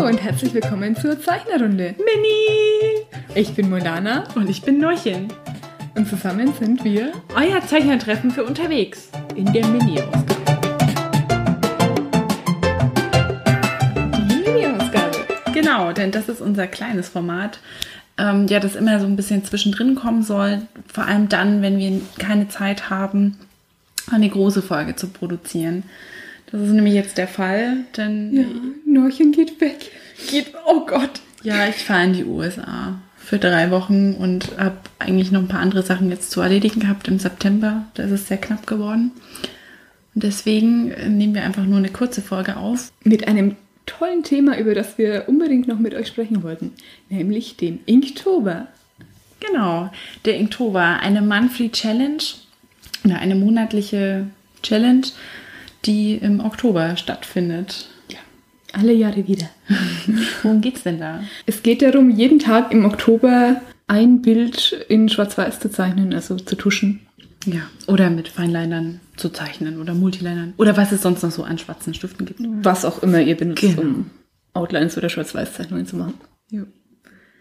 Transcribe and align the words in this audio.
Hallo 0.00 0.08
und 0.08 0.22
herzlich 0.22 0.54
willkommen 0.54 0.96
zur 0.96 1.20
Zeichnerrunde. 1.20 1.94
Mini! 1.98 3.04
Ich 3.34 3.54
bin 3.54 3.68
Molana 3.68 4.24
Und 4.34 4.48
ich 4.48 4.62
bin 4.62 4.80
Norchen. 4.80 5.28
und 5.94 6.08
zusammen 6.08 6.54
sind 6.58 6.82
wir 6.84 7.12
Euer 7.36 7.60
Zeichnertreffen 7.60 8.30
für 8.30 8.44
unterwegs. 8.44 9.10
In 9.36 9.52
der 9.52 9.66
Mini-Ausgabe. 9.66 10.58
die 14.16 14.50
Mini-Ausgabe. 14.50 15.18
Genau, 15.52 15.92
denn 15.92 16.12
das 16.12 16.30
ist 16.30 16.40
unser 16.40 16.66
kleines 16.66 17.10
Format. 17.10 17.58
Ähm, 18.16 18.46
ja, 18.46 18.58
das 18.58 18.76
immer 18.76 19.00
so 19.00 19.06
ein 19.06 19.16
bisschen 19.16 19.44
zwischendrin 19.44 19.96
kommen 19.96 20.22
soll. 20.22 20.62
Vor 20.90 21.04
allem 21.04 21.28
dann, 21.28 21.60
wenn 21.60 21.76
wir 21.76 22.00
keine 22.18 22.48
Zeit 22.48 22.88
haben, 22.88 23.36
eine 24.10 24.30
große 24.30 24.62
Folge 24.62 24.96
zu 24.96 25.08
produzieren. 25.08 25.82
Das 26.52 26.60
ist 26.62 26.70
nämlich 26.72 26.94
jetzt 26.94 27.18
der 27.18 27.28
Fall, 27.28 27.78
denn 27.96 28.34
Ja, 28.34 28.44
Norchen 28.84 29.32
geht 29.32 29.60
weg. 29.60 29.76
geht, 30.28 30.52
oh 30.66 30.84
Gott. 30.86 31.20
Ja, 31.42 31.68
ich 31.68 31.76
fahre 31.76 32.04
in 32.04 32.12
die 32.12 32.24
USA 32.24 33.00
für 33.18 33.38
drei 33.38 33.70
Wochen 33.70 34.14
und 34.14 34.58
habe 34.58 34.76
eigentlich 34.98 35.30
noch 35.30 35.40
ein 35.40 35.48
paar 35.48 35.60
andere 35.60 35.82
Sachen 35.82 36.10
jetzt 36.10 36.30
zu 36.30 36.40
erledigen 36.40 36.80
gehabt 36.80 37.06
im 37.08 37.18
September. 37.18 37.86
Da 37.94 38.02
ist 38.02 38.10
es 38.10 38.28
sehr 38.28 38.38
knapp 38.38 38.66
geworden. 38.66 39.12
Und 40.14 40.24
deswegen 40.24 40.90
äh, 40.90 41.08
nehmen 41.08 41.34
wir 41.34 41.44
einfach 41.44 41.64
nur 41.64 41.78
eine 41.78 41.90
kurze 41.90 42.20
Folge 42.22 42.56
auf. 42.56 42.92
Mit 43.04 43.28
einem 43.28 43.54
tollen 43.86 44.24
Thema, 44.24 44.58
über 44.58 44.74
das 44.74 44.98
wir 44.98 45.24
unbedingt 45.28 45.68
noch 45.68 45.78
mit 45.78 45.94
euch 45.94 46.08
sprechen 46.08 46.42
wollten, 46.42 46.72
nämlich 47.08 47.56
dem 47.56 47.78
Inktober. 47.86 48.66
Genau, 49.40 49.90
der 50.24 50.36
Inktober, 50.36 50.98
eine 51.00 51.22
Monthly 51.22 51.70
Challenge 51.70 52.22
oder 53.04 53.18
eine 53.18 53.34
monatliche 53.36 54.26
Challenge, 54.62 55.06
die 55.84 56.14
im 56.16 56.40
Oktober 56.40 56.96
stattfindet. 56.96 57.88
Ja, 58.10 58.18
alle 58.72 58.92
Jahre 58.92 59.26
wieder. 59.26 59.48
Worum 60.42 60.60
geht's 60.60 60.82
denn 60.82 60.98
da? 60.98 61.22
Es 61.46 61.62
geht 61.62 61.82
darum, 61.82 62.10
jeden 62.10 62.38
Tag 62.38 62.72
im 62.72 62.84
Oktober 62.84 63.60
ein 63.86 64.22
Bild 64.22 64.72
in 64.88 65.08
Schwarz-Weiß 65.08 65.60
zu 65.60 65.70
zeichnen, 65.70 66.14
also 66.14 66.36
zu 66.36 66.54
tuschen. 66.56 67.00
Ja, 67.46 67.62
oder 67.86 68.10
mit 68.10 68.28
Feinlinern 68.28 69.00
zu 69.16 69.30
zeichnen 69.30 69.80
oder 69.80 69.94
Multilinern 69.94 70.52
oder 70.58 70.76
was 70.76 70.92
es 70.92 71.00
sonst 71.02 71.22
noch 71.22 71.30
so 71.30 71.42
an 71.42 71.56
schwarzen 71.56 71.94
Stiften 71.94 72.26
gibt. 72.26 72.40
Was 72.62 72.84
auch 72.84 73.02
immer 73.02 73.20
ihr 73.22 73.34
benutzt, 73.36 73.62
Genau. 73.62 73.80
um 73.80 74.10
Outlines 74.52 74.98
oder 74.98 75.08
Schwarz-Weiß-Zeichnungen 75.08 75.86
zu 75.86 75.96
machen. 75.96 76.14
Ja. 76.50 76.64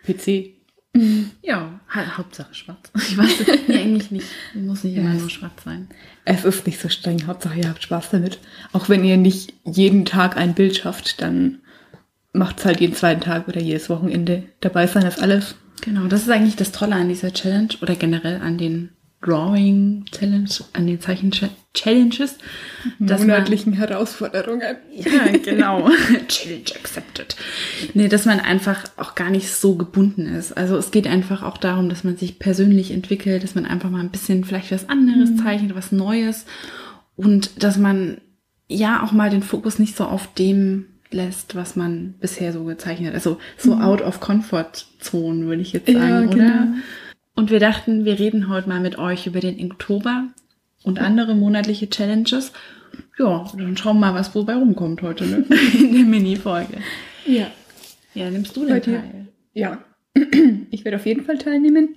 PC. 0.06 0.54
Ja, 1.42 1.80
ha 1.88 2.18
Hauptsache 2.18 2.54
schwarz. 2.54 2.92
Ich 2.96 3.18
weiß 3.18 3.42
es 3.42 3.48
nee, 3.68 3.78
eigentlich 3.78 4.12
nicht. 4.12 4.28
Muss 4.54 4.84
nicht 4.84 4.96
immer 4.96 5.14
nur 5.14 5.30
schwarz 5.30 5.64
sein. 5.64 5.88
Es 6.26 6.46
ist 6.46 6.66
nicht 6.66 6.80
so 6.80 6.90
streng, 6.90 7.26
Hauptsache 7.28 7.60
ihr 7.60 7.70
habt 7.70 7.84
Spaß 7.84 8.10
damit. 8.12 8.40
Auch 8.74 8.90
wenn 8.90 9.04
ihr 9.04 9.18
nicht 9.18 9.54
jeden 9.66 10.06
Tag 10.06 10.38
ein 10.38 10.54
Bild 10.54 10.78
schafft, 10.78 11.22
dann 11.22 11.60
macht's 12.34 12.66
halt 12.66 12.80
jeden 12.80 12.96
zweiten 12.96 13.22
Tag 13.22 13.48
oder 13.48 13.62
jedes 13.62 13.90
Wochenende. 13.90 14.44
Dabei 14.62 14.88
sein 14.88 15.06
ist 15.06 15.22
alles. 15.22 15.56
Genau, 15.82 16.08
das 16.08 16.24
ist 16.24 16.30
eigentlich 16.30 16.56
das 16.56 16.72
Tolle 16.72 16.96
an 16.96 17.10
dieser 17.10 17.34
Challenge 17.34 17.70
oder 17.82 17.96
generell 17.96 18.42
an 18.42 18.58
den 18.58 18.90
Drawing 19.22 20.06
Challenge, 20.12 20.50
an 20.74 20.88
den 20.88 21.02
Zeichen 21.02 21.32
Challenges, 21.74 22.38
dass 23.00 23.20
man 23.20 23.28
Monatlichen 23.28 23.74
Herausforderungen. 23.74 24.78
Ja, 24.96 25.38
genau. 25.44 25.90
Challenge 26.28 26.72
accepted. 26.80 27.36
Nee, 27.94 28.08
dass 28.08 28.26
man 28.26 28.40
einfach 28.40 28.86
auch 28.96 29.16
gar 29.16 29.30
nicht 29.30 29.52
so 29.52 29.76
gebunden 29.76 30.26
ist. 30.26 30.56
Also 30.56 30.78
es 30.78 30.92
geht 30.92 31.06
einfach 31.06 31.44
auch 31.44 31.58
darum, 31.58 31.90
dass 31.90 32.04
man 32.06 32.16
sich 32.16 32.40
persönlich 32.40 32.92
entwickelt, 32.92 33.44
dass 33.44 33.56
man 33.56 33.66
einfach 33.66 33.90
mal 33.90 34.00
ein 34.00 34.12
bisschen 34.12 34.46
vielleicht 34.46 34.72
was 34.72 34.88
anderes 34.88 35.36
zeichnet, 35.36 35.76
was 35.76 35.92
Neues 35.92 36.46
und 37.18 37.62
dass 37.62 37.78
man 37.78 38.22
ja 38.70 39.04
auch 39.04 39.12
mal 39.12 39.30
den 39.30 39.44
Fokus 39.44 39.80
nicht 39.80 39.98
so 39.98 40.06
auf 40.06 40.34
dem 40.36 40.86
lässt, 41.12 41.56
was 41.56 41.76
man 41.76 42.14
bisher 42.20 42.54
so 42.54 42.64
gezeichnet 42.64 43.10
hat. 43.10 43.16
Also 43.16 43.38
so 43.58 43.74
out 43.74 44.02
of 44.02 44.20
comfort 44.20 44.86
zone, 45.00 45.46
würde 45.48 45.62
ich 45.62 45.74
jetzt 45.74 45.90
Ja, 45.90 46.00
sagen, 46.00 46.30
genau. 46.30 46.44
oder? 46.46 46.68
Und 47.40 47.52
wir 47.52 47.62
dachten, 47.62 48.04
wir 48.04 48.20
reden 48.20 48.50
heute 48.50 48.68
mal 48.68 48.82
mit 48.82 48.98
euch 48.98 49.26
über 49.26 49.40
den 49.40 49.58
Inktober 49.58 50.26
und 50.84 51.00
andere 51.00 51.36
monatliche 51.36 51.90
Challenges. 51.90 52.52
Ja, 53.18 53.50
dann 53.58 53.78
schauen 53.78 54.02
wir 54.02 54.12
mal, 54.12 54.14
was 54.14 54.36
wobei 54.36 54.56
rumkommt 54.56 55.02
heute, 55.02 55.26
ne? 55.26 55.46
In 55.80 55.94
der 55.94 56.04
Mini-Folge. 56.04 56.80
Ja. 57.26 57.48
Ja, 58.14 58.30
nimmst 58.30 58.58
du 58.58 58.66
den? 58.66 58.82
Teil? 58.82 59.28
Ja. 59.54 59.78
Ich 60.70 60.84
werde 60.84 60.98
auf 60.98 61.06
jeden 61.06 61.24
Fall 61.24 61.38
teilnehmen. 61.38 61.96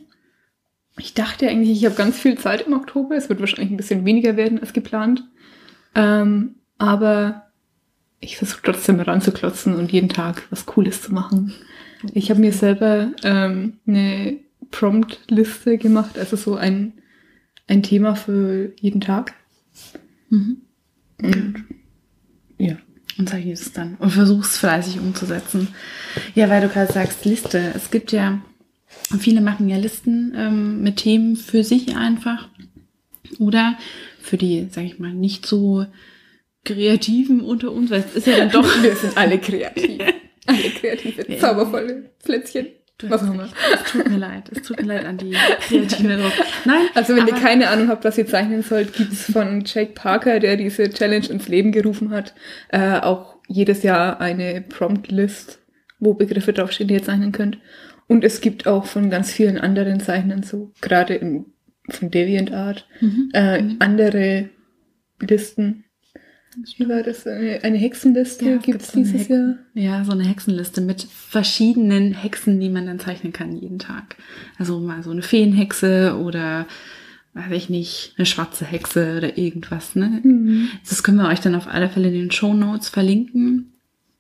Ich 0.97 1.13
dachte 1.13 1.49
eigentlich, 1.49 1.77
ich 1.77 1.87
habe 1.87 1.97
ganz 1.97 2.21
viel 2.21 2.39
Zeit 2.39 2.61
im 2.69 2.73
Oktober. 2.73 3.17
Es 3.17 3.29
wird 3.29 3.41
wahrscheinlich 3.41 3.73
ein 3.73 3.77
bisschen 3.77 4.05
weniger 4.05 4.37
werden 4.37 4.61
als 4.61 4.73
geplant. 4.73 5.25
Ähm, 5.97 6.55
aber 6.79 7.51
ich 8.21 8.37
versuche 8.37 8.63
trotzdem 8.63 9.01
ranzuklotzen 9.01 9.75
und 9.75 9.91
jeden 9.91 10.09
Tag 10.09 10.47
was 10.51 10.67
Cooles 10.67 11.03
zu 11.03 11.13
machen. 11.13 11.53
Ich 12.15 12.31
habe 12.31 12.39
mir 12.39 12.53
selber 12.53 13.11
ähm, 13.25 13.81
eine 13.89 14.39
Prompt-Liste 14.73 15.79
gemacht, 15.79 16.19
also 16.19 16.37
so 16.37 16.57
ein, 16.57 16.95
ein 17.69 17.85
Thema 17.85 18.17
für 18.17 18.73
jeden 18.81 19.01
Tag. 19.01 19.35
Mhm. 20.29 20.63
Und 21.23 21.65
ja. 22.59 22.77
Und 23.19 23.29
zeichne 23.29 23.53
es 23.53 23.73
dann 23.73 23.97
und 23.97 24.11
versuch's 24.11 24.57
fleißig 24.57 24.99
umzusetzen. 24.99 25.69
Ja, 26.35 26.49
weil 26.49 26.63
du 26.63 26.69
gerade 26.69 26.93
sagst, 26.93 27.25
Liste. 27.25 27.73
Es 27.77 27.91
gibt 27.91 28.11
ja, 28.11 28.41
viele 29.19 29.43
machen 29.43 29.69
ja 29.69 29.77
Listen 29.77 30.33
ähm, 30.35 30.83
mit 30.83 30.97
Themen 30.97 31.37
für 31.37 31.63
sich 31.63 31.95
einfach. 31.95 32.49
Oder 33.39 33.77
für 34.21 34.39
die, 34.39 34.69
sag 34.71 34.85
ich 34.85 34.99
mal, 34.99 35.13
nicht 35.13 35.45
so 35.45 35.87
kreativen 36.65 37.41
unter 37.41 37.71
uns, 37.73 37.91
weil 37.91 38.01
es 38.01 38.15
ist 38.15 38.27
ja 38.27 38.39
dann 38.39 38.51
doch 38.51 38.65
Wir 38.83 38.97
sind 38.97 39.17
alle 39.17 39.39
kreativ. 39.39 40.01
Alle 40.45 40.71
kreative, 40.71 41.39
zaubervolle 41.39 42.11
Plätzchen. 42.25 42.67
Du 42.99 43.09
hast 43.11 43.23
recht. 43.25 43.55
Es 43.75 43.91
tut 43.93 44.09
mir 44.09 44.17
leid. 44.19 44.49
Es 44.55 44.63
tut 44.63 44.81
mir 44.81 44.87
leid 44.87 45.05
an 45.07 45.17
die 45.19 45.33
Kreativen 45.61 46.21
drauf. 46.21 46.33
Nein, 46.65 46.87
Also 46.95 47.17
wenn 47.17 47.27
ihr 47.27 47.35
keine 47.35 47.69
Ahnung 47.69 47.89
habt, 47.89 48.05
was 48.05 48.17
ihr 48.19 48.27
zeichnen 48.27 48.63
sollt, 48.63 48.93
gibt's 48.93 49.33
von 49.33 49.65
Jake 49.67 49.93
Parker, 49.93 50.39
der 50.39 50.57
diese 50.57 50.89
Challenge 50.89 51.27
ins 51.27 51.49
Leben 51.49 51.73
gerufen 51.73 52.11
hat, 52.11 52.35
äh, 52.69 52.99
auch 53.01 53.37
jedes 53.49 53.83
Jahr 53.83 54.21
eine 54.21 54.61
Prompt-List, 54.61 55.59
wo 55.99 56.15
Begriffe 56.15 56.53
draufstehen, 56.53 56.89
die 56.89 56.95
ihr 56.95 57.03
zeichnen 57.03 57.33
könnt. 57.33 57.59
Und 58.07 58.23
es 58.25 58.41
gibt 58.41 58.67
auch 58.69 58.85
von 58.87 59.11
ganz 59.11 59.33
vielen 59.33 59.59
anderen 59.59 59.99
Zeichnern 60.01 60.43
so, 60.45 60.73
gerade 60.81 61.15
in, 61.15 61.47
von 61.91 62.11
DeviantArt, 62.11 62.87
Mhm. 63.01 63.31
äh, 63.33 63.63
andere 63.81 64.51
Listen. 65.21 65.85
Wie 66.77 66.89
war 66.89 67.03
das? 67.03 67.27
Eine, 67.27 67.79
Hexenliste 67.79 68.45
Ja, 68.45 68.61
so 68.63 68.71
eine 68.71 68.79
dieses 68.79 69.13
Hexen- 69.29 69.59
Jahr? 69.75 69.99
Ja, 69.99 70.05
so 70.05 70.13
eine 70.13 70.25
Hexenliste 70.25 70.81
mit 70.81 71.03
verschiedenen 71.11 72.13
Hexen, 72.13 72.61
die 72.61 72.69
man 72.69 72.87
dann 72.87 72.99
zeichnen 72.99 73.33
kann 73.33 73.57
jeden 73.57 73.79
Tag. 73.79 74.17
Also 74.59 74.79
mal 74.81 75.03
so 75.03 75.11
eine 75.11 75.23
Feenhexe 75.23 76.19
oder 76.23 76.67
weiß 77.35 77.51
ich 77.53 77.71
nicht, 77.71 78.13
eine 78.19 78.27
schwarze 78.27 78.67
Hexe 78.67 79.17
oder 79.17 79.39
irgendwas, 79.39 79.97
ne? 79.97 80.21
Mhm. 80.23 80.69
Das 80.87 81.03
können 81.03 81.17
wir 81.17 81.29
euch 81.29 81.41
dann 81.41 81.55
auf 81.55 81.67
alle 81.67 81.89
Fälle 81.89 82.09
in 82.09 82.15
den 82.15 82.31
Show 82.31 82.53
Notes 82.53 82.91
verlinken. 82.91 83.73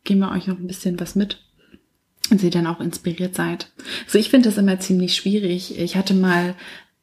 Geben 0.04 0.20
wir 0.20 0.31
euch 0.32 0.47
noch 0.47 0.59
ein 0.59 0.66
bisschen 0.66 0.99
was 0.99 1.14
mit. 1.14 1.38
Und 2.31 2.43
ihr 2.43 2.50
dann 2.50 2.66
auch 2.66 2.81
inspiriert 2.81 3.34
seid. 3.34 3.70
Also 4.06 4.19
ich 4.19 4.31
finde 4.31 4.49
das 4.49 4.56
immer 4.56 4.81
ziemlich 4.81 5.14
schwierig. 5.14 5.78
Ich 5.78 5.97
hatte 5.97 6.14
mal 6.14 6.54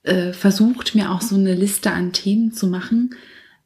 äh, 0.02 0.34
versucht, 0.34 0.96
mir 0.96 1.12
auch 1.12 1.22
so 1.22 1.36
eine 1.36 1.54
Liste 1.54 1.92
an 1.92 2.14
Themen 2.14 2.54
zu 2.54 2.66
machen, 2.68 3.12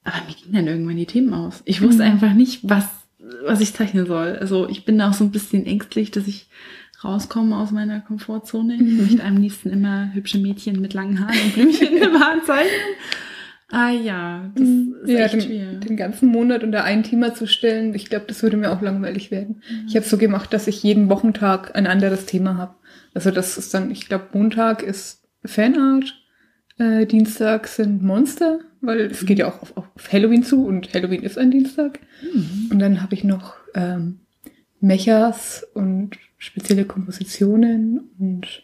aber 0.03 0.17
mir 0.27 0.35
gingen 0.35 0.53
dann 0.53 0.67
irgendwann 0.67 0.97
die 0.97 1.05
Themen 1.05 1.33
aus. 1.33 1.61
Ich 1.65 1.81
wusste 1.81 2.03
einfach 2.03 2.33
nicht, 2.33 2.59
was, 2.63 2.85
was 3.45 3.61
ich 3.61 3.73
zeichnen 3.73 4.05
soll. 4.05 4.37
Also 4.37 4.67
ich 4.67 4.85
bin 4.85 4.97
da 4.97 5.09
auch 5.09 5.13
so 5.13 5.23
ein 5.23 5.31
bisschen 5.31 5.65
ängstlich, 5.65 6.11
dass 6.11 6.27
ich 6.27 6.47
rauskomme 7.03 7.57
aus 7.57 7.71
meiner 7.71 7.99
Komfortzone. 8.01 8.75
Ich 8.75 8.81
möchte 8.81 9.23
am 9.23 9.37
liebsten 9.37 9.69
immer 9.69 10.13
hübsche 10.13 10.39
Mädchen 10.39 10.81
mit 10.81 10.93
langen 10.93 11.19
Haaren 11.19 11.37
und 11.45 11.53
Blümchen 11.53 11.97
im 11.97 12.19
Haar 12.19 12.43
zeichnen. 12.45 12.95
Ah 13.69 13.89
ja, 13.89 14.51
das 14.53 14.67
ist 14.67 15.09
ja, 15.09 15.19
echt 15.21 15.33
den, 15.33 15.41
schwer. 15.41 15.73
den 15.73 15.97
ganzen 15.97 16.27
Monat 16.27 16.63
unter 16.63 16.83
ein 16.83 17.01
Thema 17.01 17.33
zu 17.33 17.47
stellen, 17.47 17.95
ich 17.95 18.05
glaube, 18.05 18.25
das 18.27 18.43
würde 18.43 18.55
mir 18.55 18.71
auch 18.71 18.83
langweilig 18.83 19.31
werden. 19.31 19.63
Ich 19.87 19.95
habe 19.95 20.05
so 20.05 20.19
gemacht, 20.19 20.53
dass 20.53 20.67
ich 20.67 20.83
jeden 20.83 21.09
Wochentag 21.09 21.75
ein 21.75 21.87
anderes 21.87 22.27
Thema 22.27 22.57
habe. 22.57 22.75
Also 23.15 23.31
das 23.31 23.57
ist 23.57 23.73
dann, 23.73 23.89
ich 23.89 24.07
glaube, 24.07 24.27
Montag 24.33 24.83
ist 24.83 25.23
Fanart, 25.43 26.22
äh, 26.77 27.05
Dienstag 27.05 27.67
sind 27.67 28.01
Monster, 28.03 28.59
weil 28.81 29.01
es 29.01 29.25
geht 29.25 29.39
ja 29.39 29.47
auch 29.47 29.61
auf, 29.61 29.77
auf 29.77 29.85
Halloween 30.11 30.43
zu 30.43 30.65
und 30.65 30.93
Halloween 30.93 31.23
ist 31.23 31.37
ein 31.37 31.51
Dienstag. 31.51 31.99
Und 32.71 32.79
dann 32.79 33.01
habe 33.01 33.13
ich 33.13 33.23
noch 33.23 33.55
ähm, 33.75 34.19
Mechas 34.79 35.65
und 35.73 36.17
spezielle 36.37 36.85
Kompositionen 36.85 38.09
und 38.19 38.63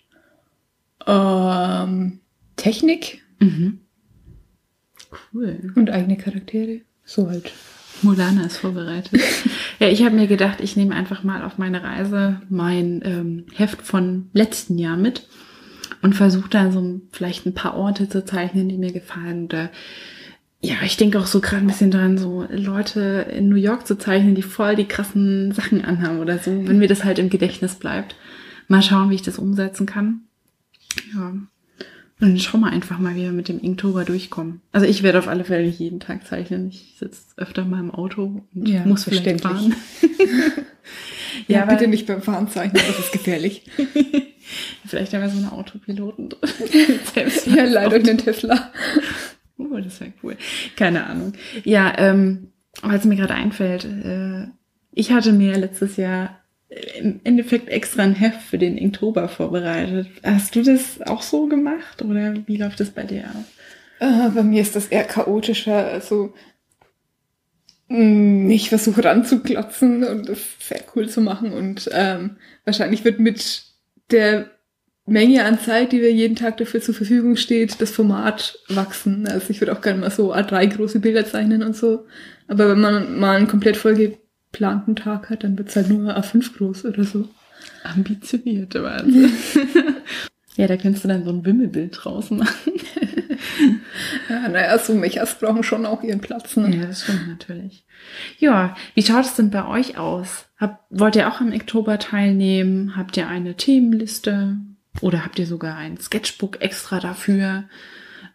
ähm, 1.08 2.20
Technik 2.56 3.22
Mhm. 3.42 3.80
Cool. 5.34 5.72
und 5.76 5.90
eigene 5.90 6.18
Charaktere. 6.18 6.82
So 7.06 7.30
halt. 7.30 7.52
Mulana 8.02 8.46
ist 8.46 8.58
vorbereitet. 8.58 9.20
ja, 9.80 9.88
ich 9.88 10.04
habe 10.04 10.16
mir 10.16 10.28
gedacht, 10.28 10.60
ich 10.62 10.76
nehme 10.76 10.94
einfach 10.94 11.24
mal 11.24 11.44
auf 11.44 11.58
meine 11.58 11.84
Reise 11.84 12.42
mein 12.50 13.02
ähm, 13.04 13.46
Heft 13.56 13.82
von 13.82 14.30
letzten 14.34 14.78
Jahr 14.78 14.98
mit 14.98 15.28
und 16.02 16.16
versuche 16.16 16.50
da 16.50 16.72
so 16.72 17.02
vielleicht 17.12 17.46
ein 17.46 17.54
paar 17.54 17.76
Orte 17.76 18.10
zu 18.10 18.24
zeichnen, 18.24 18.70
die 18.70 18.78
mir 18.78 18.92
gefallen 18.92 19.46
oder 19.46 19.70
ja, 20.62 20.76
ich 20.84 20.98
denke 20.98 21.20
auch 21.20 21.26
so 21.26 21.40
gerade 21.40 21.64
ein 21.64 21.68
bisschen 21.68 21.92
dran, 21.92 22.18
so 22.18 22.46
Leute 22.50 23.28
in 23.32 23.48
New 23.48 23.56
York 23.56 23.88
zu 23.88 23.98
zeichnen, 23.98 24.36
die 24.36 24.42
voll 24.42 24.76
die 24.76 24.88
krassen 24.88 25.54
Sachen 25.54 25.86
anhaben 25.86 26.20
oder 26.20 26.38
so, 26.38 26.52
wenn 26.68 26.80
mir 26.80 26.90
das 26.90 27.06
halt 27.06 27.18
im 27.18 27.30
Gedächtnis 27.30 27.76
bleibt. 27.76 28.16
Mal 28.68 28.82
schauen, 28.82 29.10
wie 29.10 29.16
ich 29.16 29.22
das 29.22 29.40
umsetzen 29.40 29.86
kann. 29.86 30.22
Ja. 31.14 31.34
Und 32.22 32.28
dann 32.30 32.40
schauen 32.40 32.62
wir 32.62 32.70
einfach 32.72 33.00
mal, 33.00 33.16
wie 33.16 33.22
wir 33.22 33.32
mit 33.32 33.48
dem 33.48 33.60
Inktober 33.62 34.04
durchkommen. 34.04 34.60
Also 34.74 34.86
ich 34.86 35.04
werde 35.04 35.20
auf 35.20 35.28
alle 35.30 35.46
Fälle 35.46 35.66
nicht 35.66 35.80
jeden 35.80 36.00
Tag 36.02 36.28
zeichnen. 36.28 36.68
Ich 36.70 36.96
sitze 37.00 37.22
öfter 37.38 37.64
mal 37.64 37.80
im 37.80 37.92
Auto 37.92 38.44
und 38.54 38.68
Ja, 38.68 38.86
muss 38.86 39.06
vielleicht 39.06 39.42
fahren. 39.42 39.76
Ja, 41.48 41.68
weil- 41.68 41.78
bitte 41.78 41.88
nicht 41.88 42.06
beim 42.08 42.22
Fahren 42.22 42.50
zeichnen, 42.50 42.82
das 42.86 43.00
ist 43.00 43.12
gefährlich. 43.12 43.64
Vielleicht 44.86 45.14
haben 45.14 45.22
wir 45.22 45.30
so 45.30 45.38
eine 45.38 45.52
Autopiloten 45.52 46.30
drin. 46.30 46.50
Selbst 47.14 47.48
ja, 47.48 47.64
leider 47.66 47.96
einen 47.98 48.18
Tesla. 48.18 48.72
Oh, 49.58 49.78
das 49.78 50.00
wäre 50.02 50.12
cool. 50.24 50.38
Keine 50.76 51.06
Ahnung. 51.06 51.34
Ja, 51.64 51.94
ähm, 51.98 52.48
was 52.82 53.06
mir 53.06 53.16
gerade 53.16 53.36
einfällt, 53.36 53.86
äh, 53.86 54.48
ich 54.92 55.12
hatte 55.12 55.32
mir 55.32 55.56
letztes 55.58 55.98
Jahr 55.98 56.39
im 56.70 57.20
Endeffekt 57.24 57.70
extra 57.70 58.04
ein 58.04 58.16
Heft 58.16 58.42
für 58.42 58.58
den 58.58 58.78
Inktober 58.78 59.28
vorbereitet. 59.28 60.08
Hast 60.24 60.56
du 60.56 60.62
das 60.62 61.02
auch 61.02 61.22
so 61.22 61.48
gemacht 61.48 62.02
oder 62.02 62.36
wie 62.46 62.58
läuft 62.58 62.80
das 62.80 62.92
bei 62.92 63.04
dir 63.04 63.26
ab? 63.26 63.44
Äh, 64.00 64.30
bei 64.30 64.44
mir 64.44 64.62
ist 64.62 64.76
das 64.76 64.88
eher 64.88 65.04
chaotischer. 65.04 65.88
Also 65.88 66.34
mh, 67.88 68.54
ich 68.54 68.70
versuche 68.70 69.04
ranzuklotzen 69.04 70.04
und 70.04 70.30
das 70.30 70.40
sehr 70.60 70.82
cool 70.96 71.10
zu 71.10 71.22
machen. 71.22 71.54
Und 71.54 71.90
ähm, 71.92 72.38
wahrscheinlich 72.66 73.04
wird 73.04 73.20
mit 73.20 73.64
der 74.12 74.52
Menge 75.08 75.44
an 75.46 75.60
Zeit, 75.60 75.92
die 75.92 76.02
wir 76.02 76.14
jeden 76.14 76.36
Tag 76.36 76.58
dafür 76.58 76.82
zur 76.82 76.94
Verfügung 76.94 77.36
steht, 77.36 77.82
das 77.82 77.90
Format 77.90 78.60
wachsen. 78.68 79.28
Also 79.28 79.50
ich 79.50 79.60
würde 79.60 79.74
auch 79.74 79.82
gerne 79.82 80.00
mal 80.00 80.12
so 80.12 80.34
A3 80.34 80.68
große 80.68 81.00
Bilder 81.00 81.26
zeichnen 81.26 81.64
und 81.64 81.76
so. 81.76 82.06
Aber 82.48 82.70
wenn 82.70 82.80
man 82.80 83.20
mal 83.20 83.38
einen 83.38 83.48
komplett 83.48 83.78
vollgeplanten 84.50 84.96
Tag 84.96 85.30
hat, 85.30 85.44
dann 85.44 85.58
wird's 85.58 85.76
halt 85.76 85.90
nur 85.90 86.16
A5 86.18 86.58
groß 86.58 86.86
oder 86.86 87.04
so. 87.04 87.30
Ambitionierte 87.84 88.84
Wahnsinn. 88.84 89.32
ja, 90.56 90.68
da 90.68 90.78
kannst 90.78 91.04
du 91.04 91.08
dann 91.08 91.24
so 91.24 91.32
ein 91.32 91.46
Wimmelbild 91.46 91.98
draus 92.02 92.32
machen. 92.32 92.50
Ja, 94.30 94.48
naja, 94.48 94.78
so 94.78 94.94
Mechas 94.94 95.40
brauchen 95.40 95.64
schon 95.64 95.86
auch 95.86 96.04
ihren 96.04 96.22
Platz. 96.22 96.56
Ne? 96.56 96.76
Ja, 96.76 96.86
das 96.86 97.04
stimmt 97.04 97.28
natürlich. 97.28 97.86
Ja, 98.38 98.76
wie 98.94 99.02
schaut 99.02 99.26
es 99.26 99.36
denn 99.36 99.50
bei 99.50 99.66
euch 99.66 99.98
aus? 99.98 100.46
Hab, 100.58 100.86
wollt 100.90 101.16
ihr 101.16 101.28
auch 101.28 101.42
am 101.42 101.52
Oktober 101.52 102.00
teilnehmen? 102.00 102.96
Habt 102.96 103.18
ihr 103.18 103.28
eine 103.28 103.56
Themenliste? 103.56 104.58
Oder 105.02 105.26
habt 105.26 105.40
ihr 105.40 105.46
sogar 105.46 105.78
ein 105.78 105.98
Sketchbook 105.98 106.62
extra 106.62 107.00
dafür? 107.00 107.66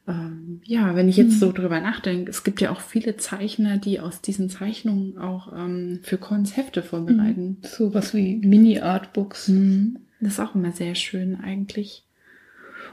Ähm, 0.06 0.60
ja, 0.64 0.94
wenn 0.96 1.08
ich 1.08 1.16
jetzt 1.16 1.40
so 1.40 1.50
drüber 1.52 1.80
nachdenke, 1.80 2.30
es 2.30 2.44
gibt 2.44 2.60
ja 2.60 2.70
auch 2.70 2.80
viele 2.80 3.16
Zeichner, 3.16 3.78
die 3.78 4.00
aus 4.00 4.20
diesen 4.20 4.50
Zeichnungen 4.50 5.16
auch 5.18 5.52
ähm, 5.56 6.00
für 6.02 6.18
Cons 6.18 6.56
Hefte 6.56 6.82
vorbereiten. 6.82 7.58
So 7.62 7.94
was 7.94 8.12
wie 8.14 8.36
Mini-Artbooks. 8.36 9.48
Mhm. 9.48 9.98
Das 10.20 10.34
ist 10.34 10.40
auch 10.40 10.54
immer 10.54 10.72
sehr 10.72 10.94
schön 10.94 11.36
eigentlich. 11.40 12.04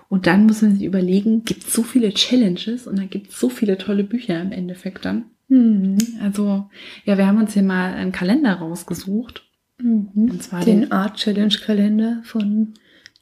Und 0.08 0.26
dann 0.28 0.46
muss 0.46 0.62
man 0.62 0.76
sich 0.76 0.84
überlegen, 0.84 1.44
gibt 1.44 1.64
es 1.66 1.74
so 1.74 1.84
viele 1.84 2.14
Challenges 2.14 2.88
und 2.88 2.98
dann 2.98 3.10
gibt 3.10 3.32
es 3.32 3.40
so 3.40 3.50
viele 3.50 3.78
tolle 3.78 4.04
Bücher 4.04 4.42
im 4.42 4.52
Endeffekt 4.52 5.04
dann. 5.06 5.26
Mhm. 5.50 5.98
Also, 6.22 6.70
ja, 7.06 7.18
wir 7.18 7.28
haben 7.28 7.38
uns 7.40 7.54
hier 7.54 7.64
mal 7.64 7.94
einen 7.94 8.12
Kalender 8.14 8.54
rausgesucht. 8.54 9.44
Mhm. 9.82 10.10
Und 10.16 10.44
zwar 10.44 10.64
den, 10.64 10.82
den- 10.82 10.92
Art 10.94 11.18
Challenge 11.18 11.56
Kalender 11.66 12.22
von 12.24 12.74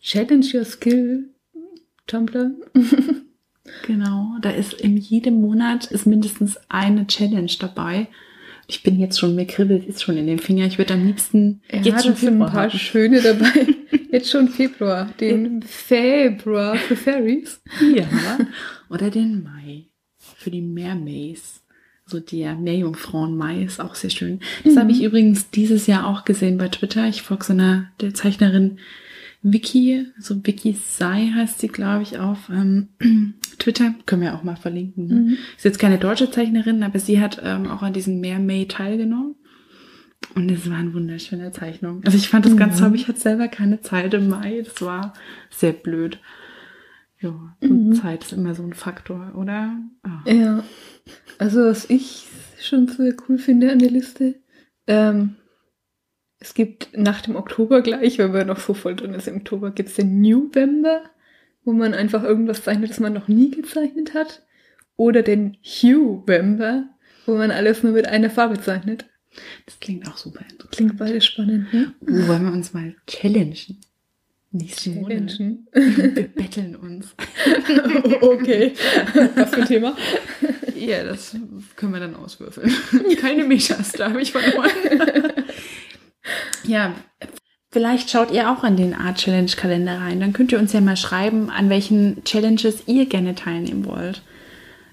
Challenge 0.02 0.46
Your 0.54 0.66
Skill 0.66 1.30
Tumblr. 2.06 2.52
Genau, 3.86 4.36
da 4.42 4.50
ist 4.52 4.74
in 4.74 4.98
jedem 4.98 5.42
Monat 5.42 5.86
ist 5.86 6.06
mindestens 6.06 6.58
eine 6.70 7.08
Challenge 7.08 7.52
dabei. 7.60 8.08
Ich 8.68 8.84
bin 8.84 9.00
jetzt 9.00 9.20
schon, 9.20 9.36
mir 9.36 9.48
kribbelt 9.48 9.86
jetzt 9.88 10.04
schon 10.04 10.16
in 10.18 10.28
den 10.28 10.38
Finger. 10.40 10.66
Ich 10.68 10.78
würde 10.78 10.94
am 10.94 11.06
liebsten 11.06 11.62
Ja, 11.72 11.80
jetzt 11.82 12.06
schon 12.06 12.16
sind 12.16 12.28
ein 12.28 12.34
Februar 12.34 12.52
paar 12.52 12.64
haben. 12.70 12.78
schöne 12.80 13.22
dabei. 13.22 13.68
Jetzt 14.12 14.32
schon 14.32 14.48
Februar. 14.48 15.08
Den 15.20 15.62
Februar 15.62 16.76
für 16.76 16.96
Fairies. 16.96 17.62
Ja. 17.96 18.08
Oder 18.90 19.12
den 19.12 19.44
Mai. 19.44 19.86
Für 20.18 20.50
die 20.50 20.62
Meermays. 20.64 21.62
So 22.08 22.20
der 22.20 22.56
Meerjungfrauen-Mai 22.56 23.64
ist 23.64 23.80
auch 23.80 23.94
sehr 23.94 24.10
schön. 24.10 24.40
Das 24.64 24.78
habe 24.78 24.92
ich 24.92 25.04
übrigens 25.04 25.52
dieses 25.52 25.86
Jahr 25.86 26.08
auch 26.08 26.26
gesehen 26.26 26.58
bei 26.58 26.70
Twitter. 26.70 27.08
Ich 27.08 27.22
folge 27.22 27.44
so 27.46 27.54
einer 27.54 27.92
der 28.02 28.16
Zeichnerin 28.16 28.80
Vicky, 29.42 30.08
so 30.20 30.36
Vicky 30.46 30.74
Sai 30.74 31.32
heißt 31.34 31.60
sie, 31.60 31.70
glaube 31.70 32.04
ich, 32.04 32.20
auf 32.20 32.50
ähm, 32.50 32.90
Twitter. 33.60 33.94
Können 34.06 34.22
wir 34.24 34.36
auch 34.36 34.44
mal 34.44 34.58
verlinken. 34.58 35.08
Ne? 35.08 35.14
Mhm. 35.16 35.38
Ist 35.56 35.66
jetzt 35.66 35.80
keine 35.80 35.98
deutsche 35.98 36.30
Zeichnerin, 36.30 36.84
aber 36.84 37.00
sie 37.00 37.20
hat 37.22 37.42
ähm, 37.44 37.68
auch 37.68 37.82
an 37.82 37.94
diesem 37.94 38.20
Mermay 38.20 38.66
teilgenommen. 38.68 39.36
Und 40.36 40.52
es 40.52 40.70
war 40.70 40.78
eine 40.78 40.94
wunderschöne 40.94 41.52
Zeichnung. 41.52 42.02
Also 42.04 42.18
ich 42.18 42.28
fand 42.30 42.46
das 42.46 42.58
ganz 42.58 42.76
Mhm. 42.76 42.78
toll, 42.80 42.88
aber 42.88 42.96
ich 42.96 43.08
hatte 43.08 43.20
selber 43.20 43.48
keine 43.48 43.80
Zeit 43.82 44.14
im 44.14 44.28
Mai. 44.28 44.62
Das 44.66 44.82
war 44.82 45.14
sehr 45.50 45.72
blöd. 45.74 46.20
Ja, 47.22 47.56
so 47.62 47.68
Mhm. 47.74 47.94
Zeit 47.94 48.24
ist 48.26 48.34
immer 48.34 48.54
so 48.56 48.64
ein 48.64 48.74
Faktor, 48.74 49.34
oder? 49.36 49.78
Ah. 50.04 50.22
Ja. 50.30 50.64
Also 51.38 51.62
was 51.66 51.90
ich 51.90 52.28
schon 52.62 52.88
sehr 52.90 53.16
cool 53.28 53.38
finde 53.38 53.72
an 53.72 53.80
der 53.80 53.90
Liste, 53.92 54.36
ähm, 54.88 55.36
es 56.40 56.54
gibt 56.54 56.98
nach 56.98 57.22
dem 57.22 57.36
Oktober 57.36 57.82
gleich, 57.82 58.18
weil 58.18 58.34
wir 58.34 58.46
noch 58.46 58.60
so 58.60 58.74
voll 58.74 58.96
drin 58.96 59.14
ist 59.14 59.28
im 59.28 59.38
Oktober, 59.38 59.72
gibt 59.72 59.90
es 59.90 59.96
den 59.96 60.22
November, 60.22 61.02
wo 61.66 61.74
man 61.74 61.94
einfach 61.94 62.24
irgendwas 62.24 62.64
zeichnet, 62.64 62.90
das 62.90 63.00
man 63.00 63.14
noch 63.14 63.28
nie 63.28 63.52
gezeichnet 63.52 64.14
hat. 64.14 64.44
Oder 64.96 65.22
den 65.22 65.58
Huevember, 65.64 66.90
wo 67.26 67.36
man 67.36 67.52
alles 67.52 67.84
nur 67.84 67.94
mit 67.94 68.08
einer 68.08 68.30
Farbe 68.30 68.60
zeichnet. 68.60 69.06
Das 69.66 69.80
klingt 69.80 70.08
auch 70.08 70.18
super 70.18 70.42
interessant. 70.42 70.72
Klingt 70.72 70.98
beide 70.98 71.22
spannend, 71.22 71.74
ne? 71.74 71.94
Oh, 72.02 72.28
wollen 72.28 72.46
wir 72.46 72.52
uns 72.52 72.74
mal 72.74 72.96
challengen? 73.08 73.78
Nächsten 74.52 74.96
Monat. 74.96 75.28
Challengen. 75.28 75.68
Wir 75.74 76.28
betteln 76.28 76.76
uns. 76.76 77.16
okay. 78.22 78.74
Was 79.36 79.52
für 79.52 79.62
ein 79.62 79.68
Thema? 79.68 79.96
Ja, 80.76 81.04
das 81.04 81.36
können 81.76 81.94
wir 81.94 82.00
dann 82.00 82.16
auswürfeln. 82.16 82.72
Keine 83.22 83.44
Mechas, 83.44 83.92
da 83.92 84.10
habe 84.10 84.22
ich 84.22 84.32
verloren. 84.32 84.72
ja, 86.70 86.94
vielleicht 87.72 88.10
schaut 88.10 88.32
ihr 88.32 88.50
auch 88.52 88.64
an 88.64 88.78
den 88.78 88.94
Art 88.94 89.18
Challenge 89.18 89.52
Kalender 89.58 90.00
rein. 90.00 90.20
Dann 90.20 90.34
könnt 90.34 90.52
ihr 90.52 90.60
uns 90.60 90.74
ja 90.74 90.82
mal 90.82 90.98
schreiben, 90.98 91.50
an 91.50 91.70
welchen 91.70 92.24
Challenges 92.24 92.84
ihr 92.88 93.06
gerne 93.08 93.36
teilnehmen 93.36 93.86
wollt. 93.86 94.22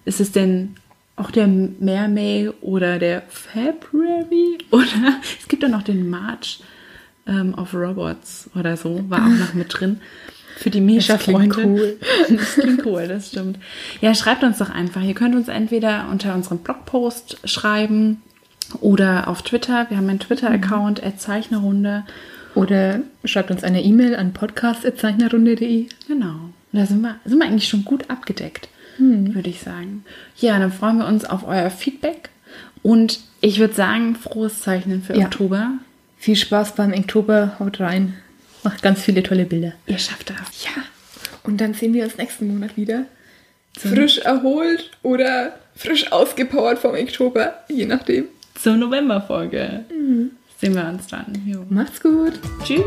Ist 0.04 0.20
es 0.20 0.32
denn 0.32 0.76
auch 1.16 1.30
der 1.30 1.46
Mermay 1.46 2.50
oder 2.60 2.98
der 2.98 3.22
February? 3.28 4.58
Oder 4.70 5.20
es 5.40 5.48
gibt 5.48 5.64
auch 5.64 5.70
noch 5.70 5.82
den 5.82 6.08
March 6.10 6.60
ähm, 7.26 7.54
of 7.54 7.72
Robots 7.74 8.50
oder 8.54 8.76
so, 8.76 9.08
war 9.08 9.20
auch 9.24 9.38
noch 9.38 9.54
mit 9.54 9.68
drin. 9.78 10.00
Für 10.56 10.70
die 10.70 10.80
Das 10.80 11.22
klingt 11.22 11.56
Mesha-Freunde. 11.56 11.64
cool. 11.64 11.96
Das 12.36 12.54
klingt 12.54 12.86
cool, 12.86 13.08
das 13.08 13.28
stimmt. 13.28 13.58
Ja, 14.00 14.14
schreibt 14.14 14.42
uns 14.42 14.58
doch 14.58 14.70
einfach. 14.70 15.02
Ihr 15.02 15.14
könnt 15.14 15.34
uns 15.34 15.48
entweder 15.48 16.08
unter 16.10 16.34
unserem 16.34 16.58
Blogpost 16.58 17.38
schreiben 17.44 18.22
oder 18.80 19.28
auf 19.28 19.42
Twitter. 19.42 19.86
Wir 19.88 19.96
haben 19.96 20.08
einen 20.08 20.20
Twitter-Account, 20.20 21.04
Mhm. 21.04 21.18
Zeichnerrunde. 21.18 22.04
Oder 22.54 23.00
schreibt 23.24 23.50
uns 23.50 23.64
eine 23.64 23.82
E-Mail 23.82 24.16
an 24.16 24.32
podcast.zeichnerrunde.de. 24.32 25.86
Genau. 26.08 26.34
Da 26.72 26.86
sind 26.86 27.00
wir, 27.02 27.16
sind 27.24 27.38
wir 27.38 27.46
eigentlich 27.46 27.68
schon 27.68 27.84
gut 27.84 28.08
abgedeckt, 28.10 28.68
Mhm. 28.98 29.34
würde 29.34 29.50
ich 29.50 29.60
sagen. 29.60 30.04
Ja, 30.38 30.58
dann 30.58 30.72
freuen 30.72 30.98
wir 30.98 31.06
uns 31.06 31.24
auf 31.24 31.46
euer 31.46 31.70
Feedback. 31.70 32.30
Und 32.82 33.20
ich 33.40 33.58
würde 33.58 33.74
sagen, 33.74 34.16
frohes 34.16 34.60
Zeichnen 34.62 35.02
für 35.02 35.14
Ja. 35.16 35.26
Oktober. 35.26 35.72
Viel 36.18 36.36
Spaß 36.36 36.74
beim 36.76 36.92
Inktober, 36.92 37.56
haut 37.58 37.80
rein. 37.80 38.14
Macht 38.62 38.82
ganz 38.82 39.02
viele 39.02 39.22
tolle 39.22 39.44
Bilder. 39.44 39.72
Ihr 39.86 39.98
schafft 39.98 40.30
das. 40.30 40.64
Ja. 40.64 40.82
Und 41.42 41.60
dann 41.60 41.74
sehen 41.74 41.92
wir 41.94 42.04
uns 42.04 42.16
nächsten 42.16 42.48
Monat 42.48 42.76
wieder. 42.76 43.04
Frisch 43.78 44.18
erholt 44.18 44.90
oder 45.02 45.54
frisch 45.76 46.10
ausgepowert 46.10 46.78
vom 46.78 46.92
Oktober, 46.94 47.54
je 47.68 47.84
nachdem. 47.84 48.24
Zur 48.60 48.76
Novemberfolge. 48.76 49.84
Sehen 50.58 50.74
wir 50.74 50.86
uns 50.88 51.06
dann. 51.08 51.42
Jo. 51.46 51.64
Macht's 51.68 52.00
gut. 52.00 52.32
Tschüss. 52.64 52.82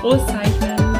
Frohes 0.00 0.26
Zeichnen. 0.26 0.93